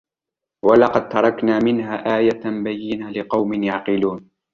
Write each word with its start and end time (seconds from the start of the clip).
وَلَقَدْ 0.63 1.09
تَرَكْنَا 1.09 1.59
مِنْهَا 1.59 2.17
آيَةً 2.17 2.41
بَيِّنَةً 2.63 3.11
لِقَوْمٍ 3.11 3.63
يَعْقِلُونَ 3.63 4.29